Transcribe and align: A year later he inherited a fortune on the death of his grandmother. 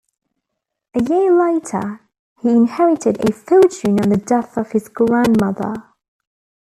A 0.95 1.03
year 1.03 1.31
later 1.31 2.01
he 2.41 2.49
inherited 2.49 3.29
a 3.29 3.31
fortune 3.31 3.99
on 4.01 4.09
the 4.09 4.17
death 4.17 4.57
of 4.57 4.71
his 4.71 4.87
grandmother. 4.89 5.75